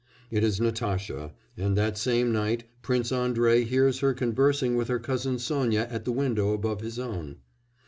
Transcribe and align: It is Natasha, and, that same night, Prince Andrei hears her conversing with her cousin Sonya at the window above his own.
It 0.31 0.43
is 0.43 0.59
Natasha, 0.59 1.31
and, 1.55 1.77
that 1.77 1.95
same 1.95 2.31
night, 2.31 2.63
Prince 2.81 3.11
Andrei 3.11 3.65
hears 3.65 3.99
her 3.99 4.15
conversing 4.15 4.73
with 4.75 4.87
her 4.87 4.97
cousin 4.97 5.37
Sonya 5.37 5.87
at 5.91 6.05
the 6.05 6.11
window 6.11 6.53
above 6.53 6.81
his 6.81 6.97
own. 6.97 7.35